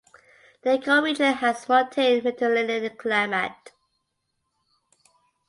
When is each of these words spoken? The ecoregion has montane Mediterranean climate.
The 0.63 0.79
ecoregion 0.79 1.35
has 1.35 1.67
montane 1.69 2.23
Mediterranean 2.23 2.97
climate. 2.97 3.71